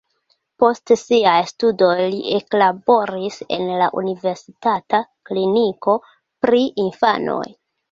Post 0.61 0.91
siaj 1.01 1.33
studoj 1.51 1.97
li 2.13 2.21
eklaboris 2.37 3.37
en 3.59 3.67
la 3.83 3.91
universitata 4.03 5.05
kliniko 5.31 5.97
pri 6.47 6.67
infanoj. 6.89 7.43